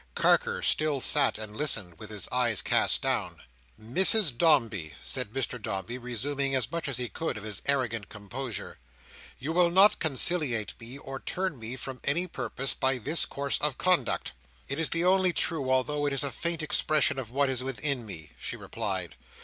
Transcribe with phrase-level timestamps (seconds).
[0.15, 3.43] Carker still sat and listened, with his eyes cast down.
[3.79, 8.79] "Mrs Dombey," said Mr Dombey, resuming as much as he could of his arrogant composure,
[9.37, 13.77] "you will not conciliate me, or turn me from any purpose, by this course of
[13.77, 14.31] conduct."
[14.67, 18.03] "It is the only true although it is a faint expression of what is within
[18.03, 19.15] me," she replied.